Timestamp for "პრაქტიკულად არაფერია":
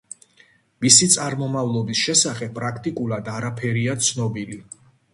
2.59-3.99